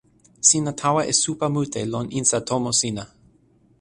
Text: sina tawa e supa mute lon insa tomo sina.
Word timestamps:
sina 0.47 0.71
tawa 0.79 1.01
e 1.07 1.13
supa 1.21 1.47
mute 1.55 1.81
lon 1.91 2.07
insa 2.19 2.37
tomo 2.49 2.71
sina. 2.79 3.03